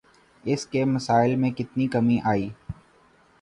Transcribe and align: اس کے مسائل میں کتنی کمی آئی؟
اس 0.43 0.65
کے 0.67 0.83
مسائل 0.85 1.35
میں 1.35 1.51
کتنی 1.51 1.87
کمی 1.87 2.19
آئی؟ 2.23 2.49